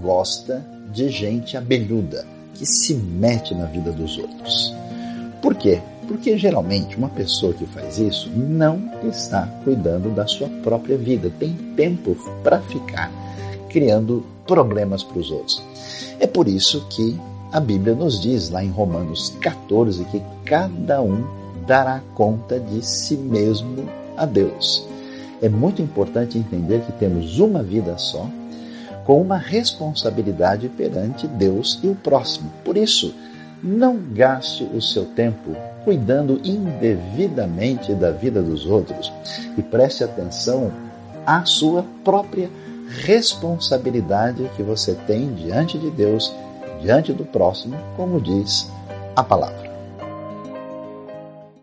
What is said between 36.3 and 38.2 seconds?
indevidamente da